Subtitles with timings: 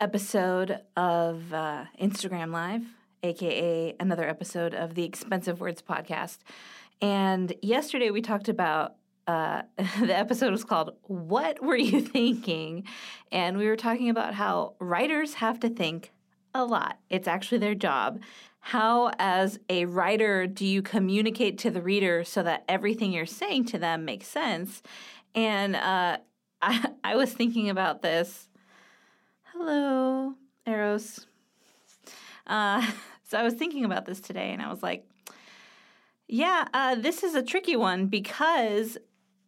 [0.00, 2.82] episode of uh, Instagram Live,
[3.22, 6.38] aka another episode of the Expensive Words podcast.
[7.02, 8.94] And yesterday we talked about
[9.26, 9.62] uh,
[10.00, 12.84] the episode was called What Were You Thinking?
[13.30, 16.12] And we were talking about how writers have to think
[16.54, 16.98] a lot.
[17.10, 18.20] It's actually their job.
[18.60, 23.66] How, as a writer, do you communicate to the reader so that everything you're saying
[23.66, 24.82] to them makes sense?
[25.34, 26.18] And uh,
[26.60, 28.49] I, I was thinking about this
[29.62, 31.26] Hello, Eros.
[32.46, 32.80] Uh,
[33.28, 35.06] so I was thinking about this today and I was like,
[36.26, 38.96] yeah, uh, this is a tricky one because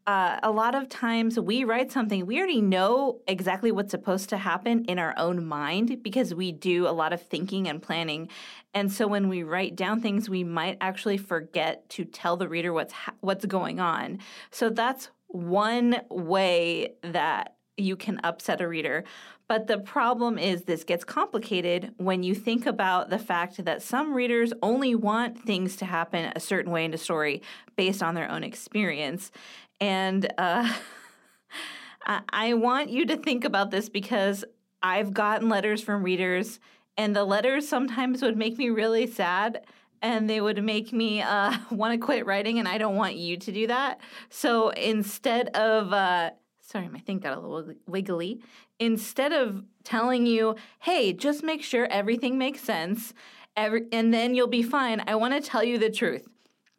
[0.06, 4.36] uh, a lot of times we write something, we already know exactly what's supposed to
[4.36, 8.28] happen in our own mind because we do a lot of thinking and planning.
[8.74, 12.74] And so when we write down things, we might actually forget to tell the reader
[12.74, 14.18] what's ha- what's going on.
[14.50, 19.04] So that's one way that you can upset a reader.
[19.48, 24.14] But the problem is, this gets complicated when you think about the fact that some
[24.14, 27.42] readers only want things to happen a certain way in a story
[27.76, 29.30] based on their own experience.
[29.80, 30.72] And uh,
[32.30, 34.44] I want you to think about this because
[34.82, 36.60] I've gotten letters from readers,
[36.96, 39.64] and the letters sometimes would make me really sad
[40.02, 43.36] and they would make me uh, want to quit writing, and I don't want you
[43.36, 44.00] to do that.
[44.28, 46.30] So instead of uh,
[46.72, 48.42] sorry, my thing got a little wiggly.
[48.80, 53.12] Instead of telling you, hey, just make sure everything makes sense,
[53.56, 56.26] every, and then you'll be fine, I want to tell you the truth.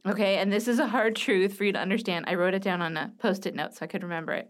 [0.06, 2.26] Okay, and this is a hard truth for you to understand.
[2.28, 4.50] I wrote it down on a post it note so I could remember it.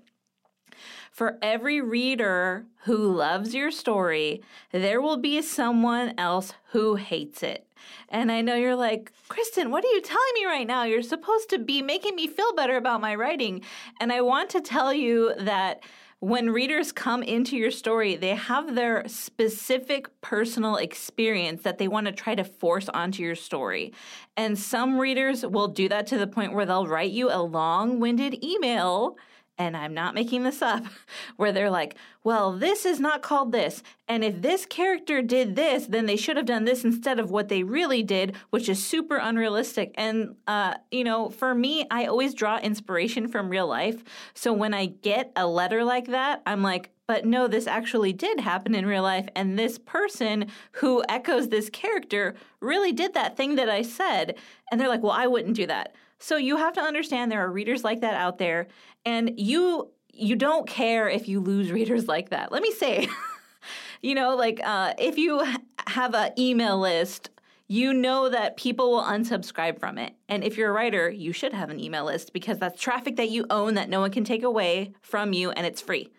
[1.12, 4.42] For every reader who loves your story,
[4.72, 7.68] there will be someone else who hates it.
[8.10, 10.84] And I know you're like, Kristen, what are you telling me right now?
[10.84, 13.62] You're supposed to be making me feel better about my writing.
[14.00, 15.84] And I want to tell you that
[16.24, 22.06] when readers come into your story, they have their specific personal experience that they want
[22.06, 23.92] to try to force onto your story.
[24.38, 28.00] And some readers will do that to the point where they'll write you a long
[28.00, 29.18] winded email
[29.64, 30.84] and I'm not making this up,
[31.38, 33.82] where they're like, well, this is not called this.
[34.08, 37.50] And if this character did this, then they should have done this instead of what
[37.50, 39.94] they really did, which is super unrealistic.
[39.96, 44.04] And, uh, you know, for me, I always draw inspiration from real life.
[44.34, 48.40] So when I get a letter like that, I'm like, but no, this actually did
[48.40, 49.28] happen in real life.
[49.36, 54.36] And this person who echoes this character really did that thing that I said.
[54.72, 55.96] And they're like, well, I wouldn't do that.
[56.24, 58.68] So you have to understand there are readers like that out there,
[59.06, 62.50] and you you don't care if you lose readers like that.
[62.50, 63.10] Let me say,
[64.02, 65.46] you know, like uh, if you
[65.88, 67.30] have an email list
[67.70, 70.14] you know that people will unsubscribe from it.
[70.28, 73.30] And if you're a writer, you should have an email list because that's traffic that
[73.30, 76.12] you own that no one can take away from you and it's free.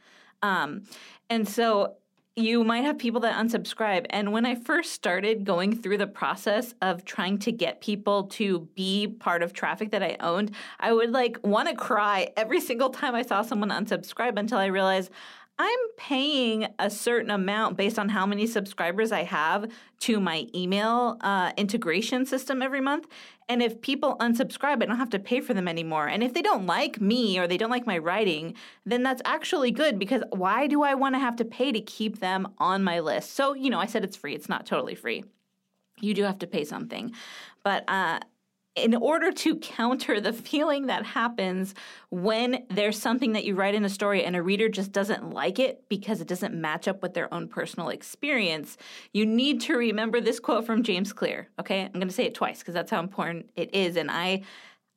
[0.43, 0.85] Um,
[1.29, 1.97] and so
[2.37, 4.07] you might have people that unsubscribe.
[4.11, 8.69] And when I first started going through the process of trying to get people to
[8.75, 10.51] be part of traffic that I owned,
[10.81, 14.67] I would like want to cry every single time I saw someone unsubscribe until I
[14.67, 15.13] realized
[15.59, 19.71] I'm paying a certain amount based on how many subscribers I have
[20.01, 23.07] to my email uh, integration system every month.
[23.49, 26.09] And if people unsubscribe, I don't have to pay for them anymore.
[26.09, 28.55] And if they don't like me or they don't like my writing,
[28.85, 32.19] then that's actually good because why do I want to have to pay to keep
[32.19, 33.35] them on my list?
[33.35, 35.25] So, you know, I said it's free, it's not totally free.
[36.01, 37.13] You do have to pay something.
[37.63, 38.19] But uh,
[38.77, 41.75] in order to counter the feeling that happens
[42.11, 45.59] when there's something that you write in a story and a reader just doesn't like
[45.59, 48.77] it because it doesn't match up with their own personal experience,
[49.13, 51.49] you need to remember this quote from James Clear.
[51.61, 53.97] Okay, I'm going to say it twice because that's how important it is.
[53.97, 54.43] And I,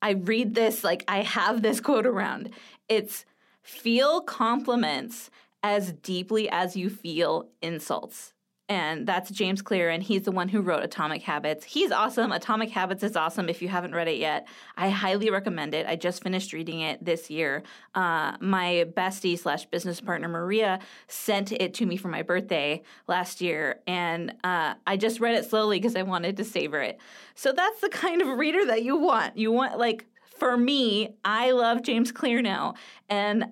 [0.02, 2.50] I read this like I have this quote around.
[2.90, 3.26] It's
[3.62, 5.30] feel compliments
[5.62, 8.34] as deeply as you feel insults.
[8.70, 11.64] And that's James Clear, and he's the one who wrote Atomic Habits.
[11.64, 12.32] He's awesome.
[12.32, 13.48] Atomic Habits is awesome.
[13.48, 15.86] If you haven't read it yet, I highly recommend it.
[15.88, 17.64] I just finished reading it this year.
[17.96, 23.40] Uh, my bestie slash business partner Maria sent it to me for my birthday last
[23.40, 27.00] year, and uh, I just read it slowly because I wanted to savor it.
[27.36, 29.38] So that's the kind of reader that you want.
[29.38, 30.06] You want like
[30.38, 32.76] for me, I love James Clear now,
[33.10, 33.46] and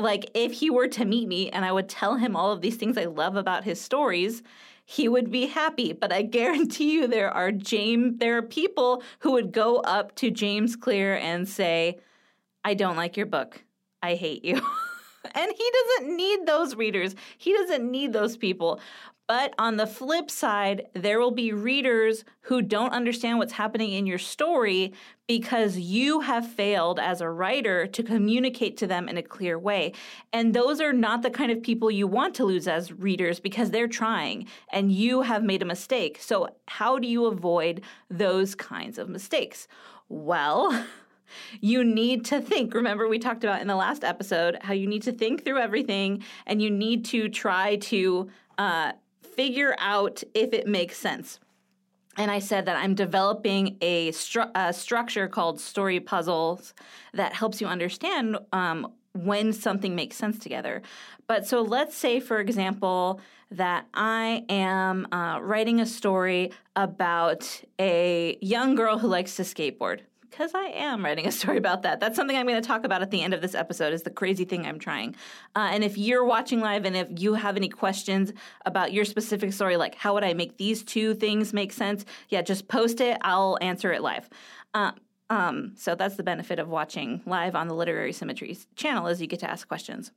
[0.00, 2.76] like if he were to meet me and I would tell him all of these
[2.76, 4.42] things I love about his stories,
[4.84, 5.92] he would be happy.
[5.92, 10.30] But I guarantee you there are James there are people who would go up to
[10.30, 11.98] James Clear and say,
[12.64, 13.62] I don't like your book.
[14.02, 14.54] I hate you.
[15.34, 17.14] and he doesn't need those readers.
[17.36, 18.80] He doesn't need those people.
[19.28, 24.06] But on the flip side, there will be readers who don't understand what's happening in
[24.06, 24.94] your story
[25.26, 29.92] because you have failed as a writer to communicate to them in a clear way.
[30.32, 33.70] And those are not the kind of people you want to lose as readers because
[33.70, 36.16] they're trying and you have made a mistake.
[36.22, 39.68] So, how do you avoid those kinds of mistakes?
[40.08, 40.86] Well,
[41.60, 42.72] you need to think.
[42.72, 46.24] Remember, we talked about in the last episode how you need to think through everything
[46.46, 48.92] and you need to try to uh,
[49.38, 51.38] figure out if it makes sense.
[52.16, 56.74] And I said that I'm developing a, stru- a structure called story puzzles
[57.14, 60.82] that helps you understand um, when something makes sense together.
[61.28, 63.20] But so let's say, for example,
[63.52, 70.00] that I am uh, writing a story about a young girl who likes to skateboard
[70.30, 72.00] because I am writing a story about that.
[72.00, 74.10] That's something I'm going to talk about at the end of this episode is the
[74.10, 75.16] crazy thing I'm trying.
[75.56, 78.32] Uh, and if you're watching live and if you have any questions
[78.66, 82.04] about your specific story, like how would I make these two things make sense?
[82.28, 83.18] Yeah, just post it.
[83.22, 84.28] I'll answer it live.
[84.74, 84.92] Uh,
[85.30, 89.26] um, so that's the benefit of watching live on the Literary Symmetries channel is you
[89.26, 90.10] get to ask questions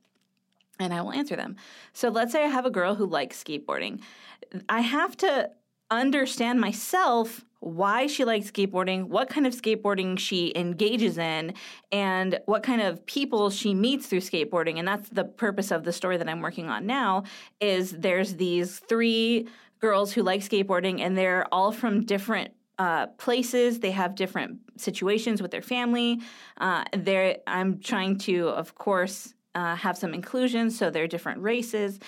[0.78, 1.56] and I will answer them.
[1.92, 4.00] So let's say I have a girl who likes skateboarding.
[4.68, 5.50] I have to
[5.90, 11.54] understand myself why she likes skateboarding, what kind of skateboarding she engages in,
[11.92, 14.78] and what kind of people she meets through skateboarding.
[14.78, 17.22] And that's the purpose of the story that I'm working on now
[17.60, 19.48] is there's these three
[19.78, 23.78] girls who like skateboarding and they're all from different uh, places.
[23.78, 26.20] They have different situations with their family.
[26.58, 26.84] Uh,
[27.46, 32.00] I'm trying to, of course, uh, have some inclusion, so they're different races,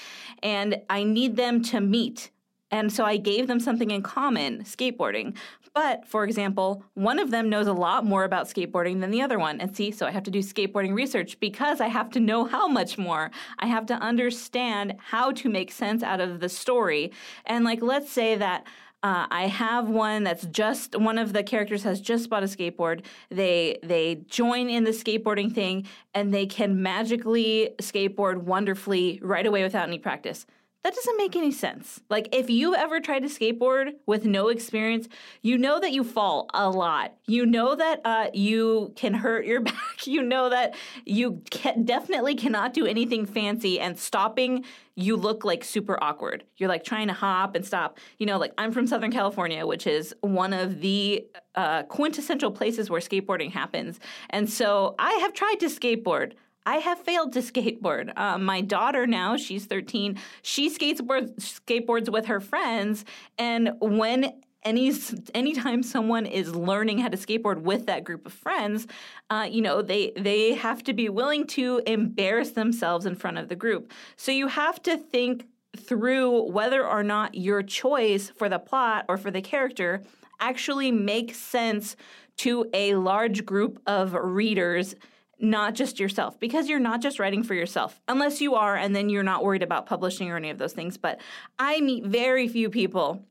[0.43, 2.31] and I need them to meet
[2.75, 5.37] and so I gave them something in common skateboarding.
[5.75, 9.39] But for example, one of them knows a lot more about skateboarding than the other
[9.39, 9.61] one.
[9.61, 12.67] And see, so I have to do skateboarding research because I have to know how
[12.67, 13.31] much more.
[13.61, 17.13] I have to understand how to make sense out of the story.
[17.47, 18.67] And like, let's say that.
[19.05, 23.05] Uh, I have one that's just one of the characters has just bought a skateboard.
[23.29, 29.63] They they join in the skateboarding thing and they can magically skateboard wonderfully right away
[29.63, 30.47] without any practice.
[30.85, 32.03] That doesn't make any sense.
[32.11, 35.09] Like, if you've ever tried to skateboard with no experience,
[35.41, 37.15] you know that you fall a lot.
[37.27, 40.07] You know that uh, you can hurt your back.
[40.07, 40.75] You know that
[41.07, 41.43] you
[41.85, 46.45] definitely cannot do anything fancy, and stopping, you look like super awkward.
[46.59, 47.99] You're like trying to hop and stop.
[48.19, 52.91] You know, like I'm from Southern California, which is one of the uh, quintessential places
[52.91, 54.01] where skateboarding happens.
[54.29, 56.35] And so I have tried to skateboard.
[56.67, 58.13] I have failed to skateboard.
[58.17, 63.05] Uh, my daughter now, she's 13, she skateboards, skateboards with her friends.
[63.39, 64.33] And when
[64.65, 64.93] any
[65.35, 68.87] anytime someone is learning how to skateboard with that group of friends,
[69.31, 73.49] uh, you know they they have to be willing to embarrass themselves in front of
[73.49, 73.93] the group.
[74.17, 79.19] So you have to think through whether or not your choice for the plot or
[79.19, 80.03] for the character
[80.41, 81.97] actually makes sense
[82.37, 84.95] to a large group of readers
[85.41, 89.09] not just yourself because you're not just writing for yourself unless you are and then
[89.09, 91.21] you're not worried about publishing or any of those things but
[91.59, 93.25] i meet very few people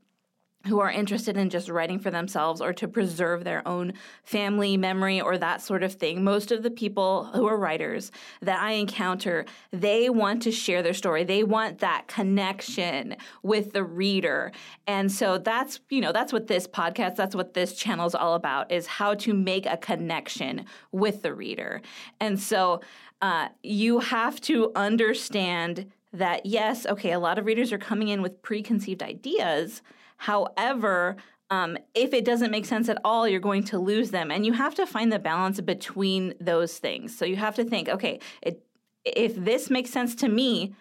[0.67, 3.93] who are interested in just writing for themselves or to preserve their own
[4.23, 6.23] family memory or that sort of thing.
[6.23, 10.93] Most of the people who are writers that I encounter, they want to share their
[10.93, 11.25] story.
[11.25, 14.53] They want that connection with the reader.
[14.87, 18.35] And so that's, you know, that's what this podcast, that's what this channel is all
[18.35, 21.81] about is how to make a connection with the reader.
[22.21, 22.79] And so
[23.21, 28.21] uh, you have to understand that yes, okay, a lot of readers are coming in
[28.21, 29.81] with preconceived ideas
[30.23, 31.17] However,
[31.49, 34.31] um, if it doesn't make sense at all, you're going to lose them.
[34.31, 37.13] And you have to find the balance between those things.
[37.17, 38.63] So you have to think, okay, it,
[39.03, 40.75] if this makes sense to me,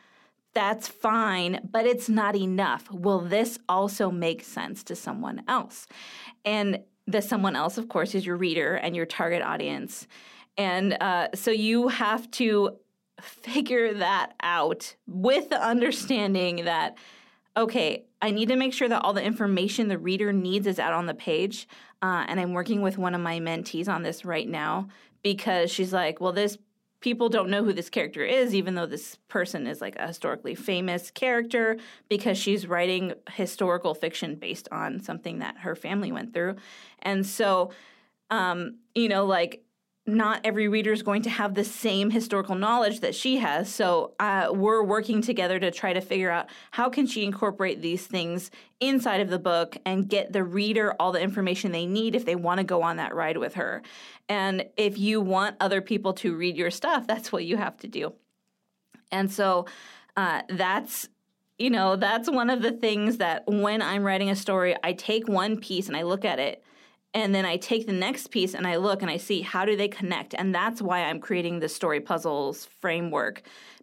[0.55, 2.89] that's fine, but it's not enough.
[2.93, 5.89] Will this also make sense to someone else?
[6.45, 10.07] And the someone else, of course, is your reader and your target audience.
[10.57, 12.77] And uh, so you have to
[13.21, 16.97] figure that out with the understanding that
[17.57, 20.93] okay, I need to make sure that all the information the reader needs is out
[20.93, 21.69] on the page.
[22.01, 24.89] Uh, and I'm working with one of my mentees on this right now
[25.23, 26.59] because she's like, well, this
[27.01, 30.55] people don't know who this character is, even though this person is like a historically
[30.55, 31.77] famous character
[32.09, 36.55] because she's writing historical fiction based on something that her family went through.
[37.01, 37.73] And so,
[38.31, 39.65] um, you know, like
[40.05, 43.73] not every reader is going to have the same historical knowledge that she has.
[43.73, 48.07] So uh, we're working together to try to figure out how can she incorporate these
[48.07, 52.25] things inside of the book and get the reader all the information they need if
[52.25, 53.81] they want to go on that ride with her.
[54.29, 57.87] And if you want other people to read your stuff that's what you have to
[57.87, 58.13] do.
[59.13, 59.67] And so
[60.17, 61.09] uh, that's
[61.59, 65.29] you know that's one of the things that when i'm writing a story i take
[65.29, 66.65] one piece and i look at it
[67.15, 69.77] and then I take the next piece and I look and I see how do
[69.77, 70.35] they connect.
[70.35, 73.43] And that's why I'm creating the story puzzles framework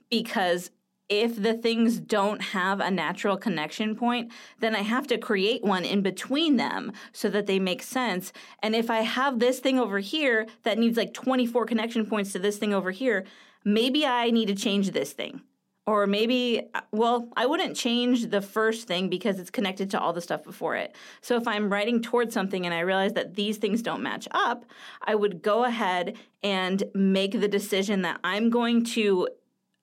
[0.09, 0.71] because
[1.09, 5.83] if the things don't have a natural connection point, then I have to create one
[5.83, 8.31] in between them so that they make sense.
[8.61, 12.39] And if I have this thing over here that needs like 24 connection points to
[12.39, 13.25] this thing over here,
[13.65, 15.41] maybe I need to change this thing.
[15.85, 20.13] Or maybe, uh, well, I wouldn't change the first thing because it's connected to all
[20.13, 20.95] the stuff before it.
[21.21, 24.65] So if I'm writing towards something and I realize that these things don't match up,
[25.01, 29.29] I would go ahead and make the decision that I'm going to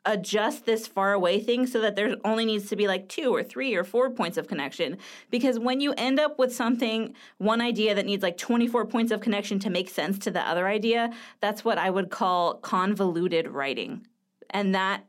[0.06, 3.42] adjust this far away thing so that there only needs to be like two or
[3.42, 4.96] three or four points of connection.
[5.30, 9.20] Because when you end up with something, one idea that needs like 24 points of
[9.20, 11.10] connection to make sense to the other idea,
[11.40, 14.06] that's what I would call convoluted writing.
[14.50, 15.04] And that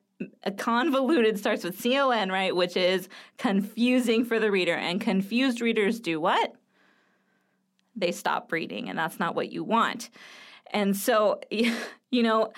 [0.51, 4.75] convoluted starts with con right which is confusing for the reader.
[4.75, 6.53] And confused readers do what?
[7.95, 10.09] They stop reading and that's not what you want.
[10.71, 12.51] And so you know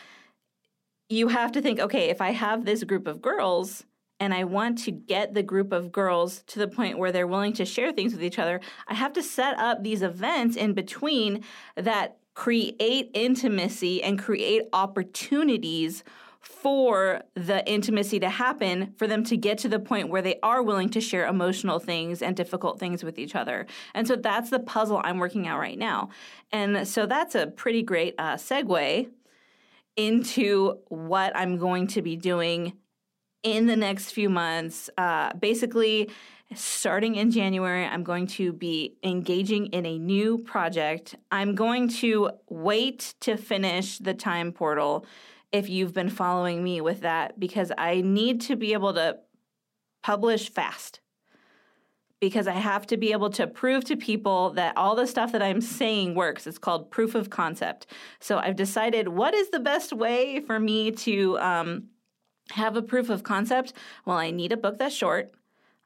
[1.10, 3.84] you have to think okay if i have this group of girls
[4.20, 7.54] and I want to get the group of girls to the point where they're willing
[7.54, 11.44] to share things with each other, I have to set up these events in between
[11.76, 16.04] that create intimacy and create opportunities
[16.40, 20.64] for the intimacy to happen, for them to get to the point where they are
[20.64, 23.66] willing to share emotional things and difficult things with each other.
[23.94, 26.10] And so that's the puzzle I'm working out right now.
[26.52, 29.10] And so that's a pretty great uh, segue
[29.98, 32.74] into what I'm going to be doing
[33.44, 34.90] in the next few months.
[34.98, 36.10] Uh, basically,
[36.56, 41.16] starting in January, I'm going to be engaging in a new project.
[41.32, 45.06] I'm going to wait to finish the time portal
[45.52, 49.18] if you've been following me with that because I need to be able to
[50.04, 51.00] publish fast.
[52.20, 55.42] Because I have to be able to prove to people that all the stuff that
[55.42, 56.46] I'm saying works.
[56.46, 57.88] It's called proof of concept.
[58.20, 61.88] So I've decided what is the best way for me to um,
[62.52, 63.74] have a proof of concept?
[64.06, 65.32] Well, I need a book that's short.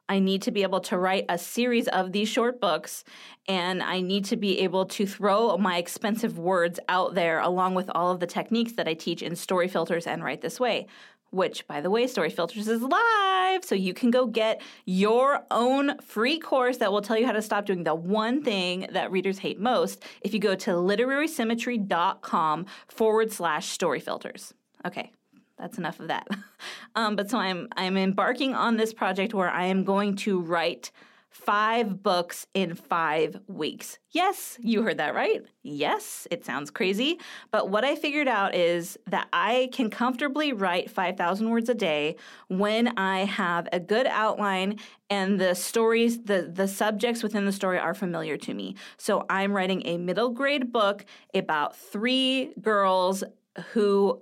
[0.10, 3.04] I need to be able to write a series of these short books,
[3.48, 7.90] and I need to be able to throw my expensive words out there along with
[7.96, 10.88] all of the techniques that I teach in Story Filters and Write This Way.
[11.32, 15.98] Which, by the way, Story Filters is live, so you can go get your own
[16.00, 19.40] free course that will tell you how to stop doing the one thing that readers
[19.40, 24.54] hate most if you go to literarysymmetry.com forward slash story filters.
[24.86, 25.12] Okay,
[25.58, 26.28] that's enough of that.
[26.96, 30.92] um, but so I'm I'm embarking on this project where I am going to write
[31.34, 33.98] five books in five weeks.
[34.12, 35.44] Yes, you heard that right.
[35.64, 37.20] Yes, it sounds crazy,
[37.50, 42.18] but what I figured out is that I can comfortably write 5,000 words a day
[42.50, 44.78] when I have a good outline
[45.10, 48.76] and the stories, the, the subjects within the story are familiar to me.
[48.98, 53.24] So I'm writing a middle grade book about three girls
[53.72, 54.22] who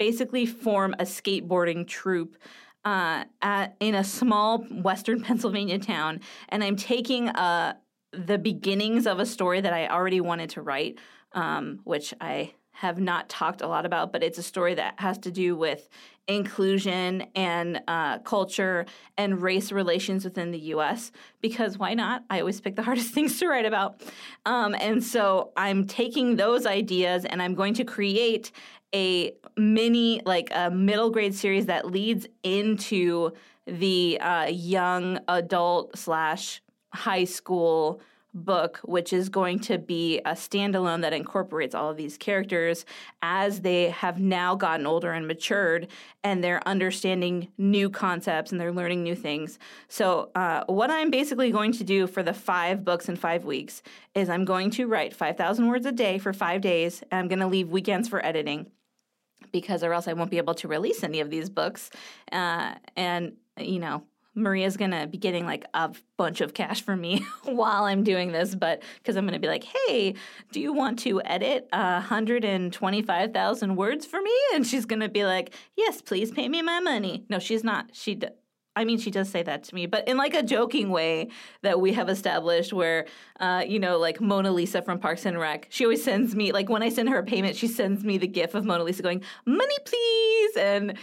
[0.00, 2.36] basically form a skateboarding troupe
[2.86, 7.74] uh, at, in a small Western Pennsylvania town, and I'm taking uh,
[8.12, 10.98] the beginnings of a story that I already wanted to write,
[11.32, 15.18] um, which I have not talked a lot about, but it's a story that has
[15.18, 15.86] to do with
[16.26, 18.86] inclusion and uh, culture
[19.18, 21.12] and race relations within the U.S.
[21.42, 22.24] Because why not?
[22.30, 24.00] I always pick the hardest things to write about,
[24.46, 28.50] um, and so I'm taking those ideas and I'm going to create
[28.94, 33.32] a mini, like a middle grade series that leads into
[33.66, 36.62] the uh, young adult slash
[36.94, 38.00] high school
[38.32, 42.84] book, which is going to be a standalone that incorporates all of these characters
[43.22, 45.88] as they have now gotten older and matured
[46.22, 49.58] and they're understanding new concepts and they're learning new things.
[49.88, 53.82] So, uh, what I'm basically going to do for the five books in five weeks
[54.14, 57.40] is I'm going to write 5,000 words a day for five days and I'm going
[57.40, 58.70] to leave weekends for editing
[59.52, 61.90] because or else I won't be able to release any of these books.
[62.30, 67.24] Uh, and you know, Maria's gonna be getting like a bunch of cash from me
[67.44, 70.14] while I'm doing this, but because I'm gonna be like, hey,
[70.52, 74.34] do you want to edit 125,000 words for me?
[74.54, 77.24] And she's gonna be like, yes, please pay me my money.
[77.28, 77.90] No, she's not.
[77.92, 78.14] She.
[78.14, 78.28] D-
[78.76, 81.30] I mean, she does say that to me, but in like a joking way
[81.62, 83.06] that we have established where,
[83.40, 86.68] uh, you know, like Mona Lisa from Parks and Rec, she always sends me, like
[86.68, 89.24] when I send her a payment, she sends me the gif of Mona Lisa going,
[89.44, 90.56] money please.
[90.56, 90.96] And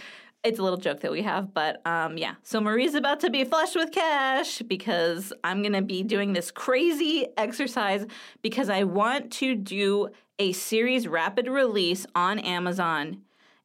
[0.44, 2.34] it's a little joke that we have, but um, yeah.
[2.42, 7.26] So Marie's about to be flush with cash because I'm gonna be doing this crazy
[7.36, 8.06] exercise
[8.42, 13.22] because I want to do a series rapid release on Amazon.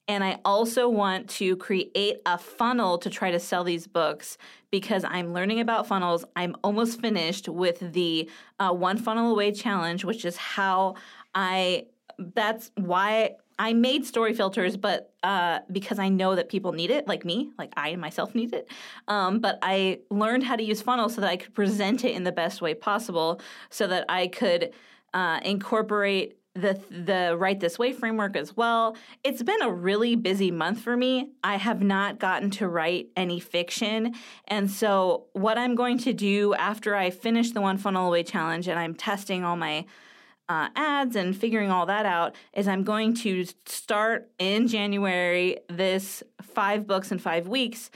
[0.08, 4.38] And I also want to create a funnel to try to sell these books
[4.70, 6.25] because I'm learning about funnels.
[6.36, 10.96] I'm almost finished with the uh, One Funnel Away challenge, which is how
[11.34, 11.86] I
[12.18, 17.08] that's why I made story filters, but uh, because I know that people need it,
[17.08, 18.67] like me, like I myself need it.
[19.08, 22.25] Um, but I learned how to use funnels so that I could present it in
[22.25, 23.39] the best way possible,
[23.70, 24.74] so that I could
[25.13, 28.98] uh, incorporate the the Write This Way framework as well.
[29.24, 31.29] It's been a really busy month for me.
[31.41, 34.13] I have not gotten to write any fiction,
[34.46, 38.67] and so what I'm going to do after I finish the one funnel away challenge
[38.67, 39.86] and I'm testing all my
[40.50, 46.24] uh, ads and figuring all that out is I'm going to start in January this
[46.42, 47.90] five books in five weeks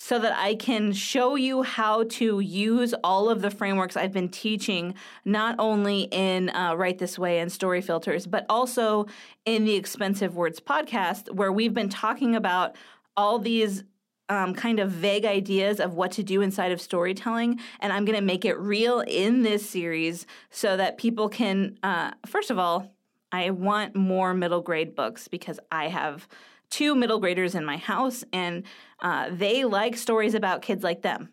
[0.00, 4.28] so that I can show you how to use all of the frameworks I've been
[4.28, 9.06] teaching, not only in uh, Write This Way and Story Filters, but also
[9.44, 12.76] in the Expensive Words podcast, where we've been talking about
[13.16, 13.82] all these
[14.28, 18.18] um, kind of vague ideas of what to do inside of storytelling, and I'm going
[18.18, 22.94] to make it real in this series so that people can, uh, first of all,
[23.32, 26.28] I want more middle grade books because I have
[26.70, 28.64] two middle graders in my house, and
[29.00, 31.30] uh, they like stories about kids like them.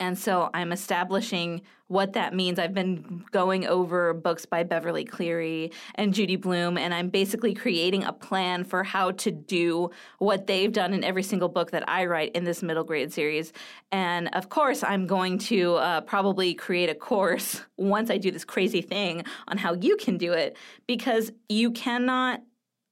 [0.00, 2.58] And so I'm establishing what that means.
[2.58, 8.02] I've been going over books by Beverly Cleary and Judy Blume, and I'm basically creating
[8.02, 12.06] a plan for how to do what they've done in every single book that I
[12.06, 13.52] write in this middle grade series.
[13.92, 18.44] And of course, I'm going to uh, probably create a course once I do this
[18.44, 20.56] crazy thing on how you can do it
[20.86, 22.42] because you cannot.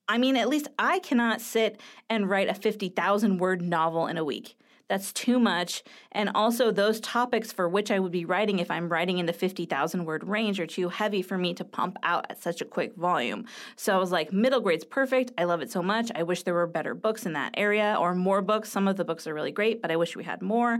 [0.06, 4.24] I mean, at least I cannot sit and write a 50,000 word novel in a
[4.24, 4.54] week.
[4.94, 5.82] That's too much.
[6.12, 9.32] And also, those topics for which I would be writing if I'm writing in the
[9.32, 12.94] 50,000 word range are too heavy for me to pump out at such a quick
[12.94, 13.44] volume.
[13.74, 15.32] So I was like, middle grade's perfect.
[15.36, 16.12] I love it so much.
[16.14, 18.70] I wish there were better books in that area or more books.
[18.70, 20.78] Some of the books are really great, but I wish we had more.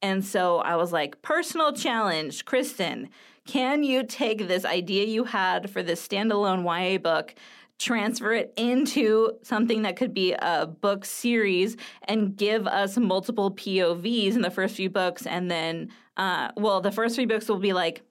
[0.00, 3.10] And so I was like, personal challenge, Kristen,
[3.46, 7.34] can you take this idea you had for this standalone YA book?
[7.80, 14.34] Transfer it into something that could be a book series and give us multiple POVs
[14.34, 15.26] in the first few books.
[15.26, 18.02] And then, uh, well, the first three books will be like,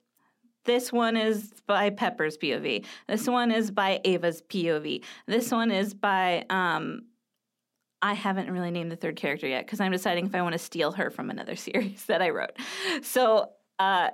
[0.64, 2.84] this one is by Pepper's POV.
[3.06, 5.04] This one is by Ava's POV.
[5.26, 7.02] This one is by, um,
[8.02, 10.58] I haven't really named the third character yet because I'm deciding if I want to
[10.58, 12.56] steal her from another series that I wrote.
[13.02, 14.10] So, uh,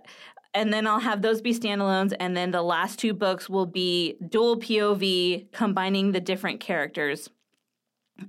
[0.56, 4.16] and then I'll have those be standalones, and then the last two books will be
[4.26, 7.28] dual POV, combining the different characters.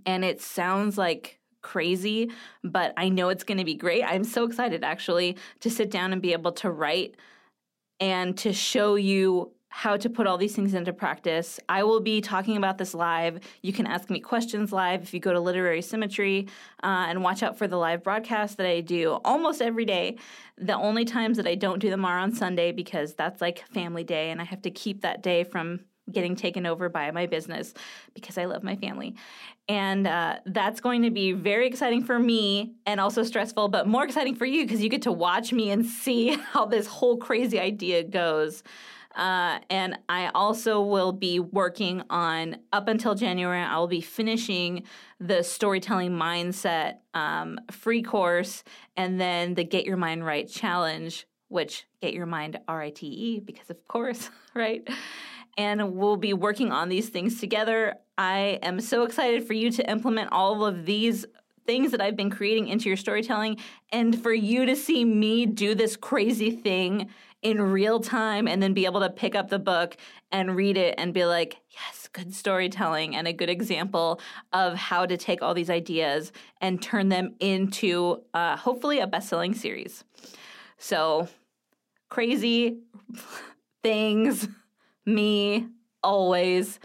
[0.05, 2.29] And it sounds like crazy,
[2.65, 4.03] but I know it's going to be great.
[4.03, 7.15] I'm so excited actually to sit down and be able to write
[7.99, 11.59] and to show you how to put all these things into practice.
[11.67, 13.39] I will be talking about this live.
[13.61, 16.47] You can ask me questions live if you go to Literary Symmetry
[16.83, 20.17] uh, and watch out for the live broadcast that I do almost every day.
[20.57, 24.03] The only times that I don't do them are on Sunday because that's like family
[24.03, 27.73] day and I have to keep that day from getting taken over by my business
[28.13, 29.15] because I love my family.
[29.67, 34.05] And uh, that's going to be very exciting for me and also stressful, but more
[34.05, 37.59] exciting for you because you get to watch me and see how this whole crazy
[37.59, 38.63] idea goes.
[39.17, 44.83] Uh, and I also will be working on, up until January, I will be finishing
[45.19, 48.63] the storytelling mindset um, free course
[48.95, 53.07] and then the Get Your Mind Right challenge, which Get Your Mind R I T
[53.07, 54.87] E, because of course, right?
[55.57, 57.95] And we'll be working on these things together.
[58.19, 61.25] I am so excited for you to implement all of these
[61.67, 63.57] things that I've been creating into your storytelling
[63.91, 67.09] and for you to see me do this crazy thing
[67.43, 69.95] in real time and then be able to pick up the book
[70.31, 74.19] and read it and be like, yes, good storytelling and a good example
[74.53, 79.29] of how to take all these ideas and turn them into uh, hopefully a best
[79.29, 80.03] selling series.
[80.79, 81.27] So,
[82.09, 82.79] crazy
[83.83, 84.47] things,
[85.05, 85.67] me,
[86.01, 86.79] always.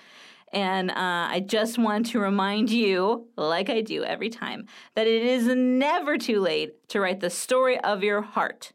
[0.53, 5.23] And uh, I just want to remind you, like I do every time, that it
[5.23, 8.73] is never too late to write the story of your heart.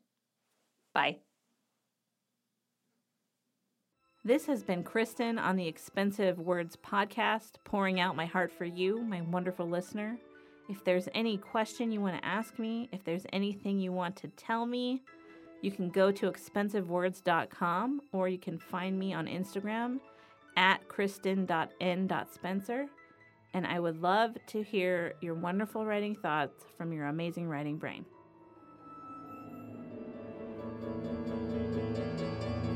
[0.94, 1.18] Bye.
[4.26, 9.02] This has been Kristen on the Expensive Words podcast, pouring out my heart for you,
[9.04, 10.18] my wonderful listener.
[10.68, 14.28] If there's any question you want to ask me, if there's anything you want to
[14.30, 15.04] tell me,
[15.62, 20.00] you can go to expensivewords.com or you can find me on Instagram
[20.58, 22.88] at kristen.n.spencer.
[23.54, 28.06] And I would love to hear your wonderful writing thoughts from your amazing writing brain.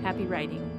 [0.01, 0.70] Happy writing.